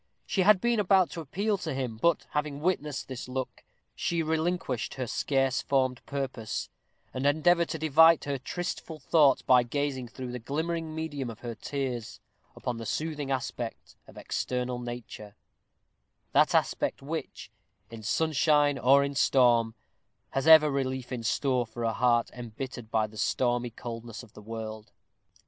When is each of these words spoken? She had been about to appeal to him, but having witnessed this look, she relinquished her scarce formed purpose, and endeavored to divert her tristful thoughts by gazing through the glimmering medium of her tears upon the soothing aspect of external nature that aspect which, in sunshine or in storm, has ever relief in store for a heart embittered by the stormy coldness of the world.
She 0.25 0.41
had 0.41 0.59
been 0.59 0.79
about 0.79 1.11
to 1.11 1.21
appeal 1.21 1.59
to 1.59 1.75
him, 1.75 1.97
but 1.97 2.25
having 2.31 2.59
witnessed 2.59 3.07
this 3.07 3.27
look, 3.27 3.63
she 3.95 4.23
relinquished 4.23 4.95
her 4.95 5.05
scarce 5.05 5.61
formed 5.61 6.03
purpose, 6.07 6.69
and 7.13 7.27
endeavored 7.27 7.69
to 7.69 7.77
divert 7.77 8.23
her 8.23 8.39
tristful 8.39 8.97
thoughts 8.97 9.43
by 9.43 9.61
gazing 9.61 10.07
through 10.07 10.31
the 10.31 10.39
glimmering 10.39 10.95
medium 10.95 11.29
of 11.29 11.41
her 11.41 11.53
tears 11.53 12.19
upon 12.55 12.77
the 12.77 12.85
soothing 12.87 13.29
aspect 13.29 13.95
of 14.07 14.17
external 14.17 14.79
nature 14.79 15.35
that 16.31 16.55
aspect 16.55 17.03
which, 17.03 17.51
in 17.91 18.01
sunshine 18.01 18.79
or 18.79 19.03
in 19.03 19.13
storm, 19.13 19.75
has 20.31 20.47
ever 20.47 20.71
relief 20.71 21.11
in 21.11 21.21
store 21.21 21.67
for 21.67 21.83
a 21.83 21.93
heart 21.93 22.31
embittered 22.33 22.89
by 22.89 23.05
the 23.05 23.17
stormy 23.19 23.69
coldness 23.69 24.23
of 24.23 24.33
the 24.33 24.41
world. 24.41 24.91